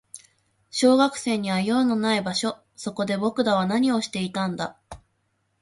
[0.71, 2.57] 小学生には用のない場所。
[2.75, 4.75] そこで僕らは何をしていたんだ。